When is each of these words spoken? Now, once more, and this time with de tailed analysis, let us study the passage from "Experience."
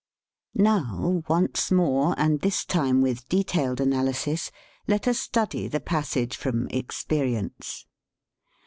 Now, 0.55 1.21
once 1.27 1.69
more, 1.71 2.15
and 2.17 2.41
this 2.41 2.65
time 2.65 3.01
with 3.03 3.29
de 3.29 3.43
tailed 3.43 3.79
analysis, 3.79 4.49
let 4.87 5.07
us 5.07 5.19
study 5.19 5.67
the 5.67 5.79
passage 5.79 6.35
from 6.37 6.67
"Experience." 6.69 7.85